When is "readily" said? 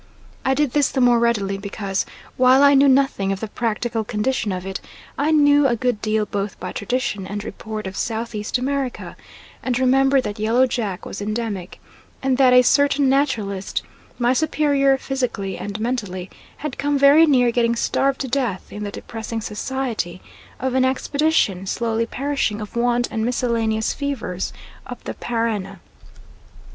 1.19-1.59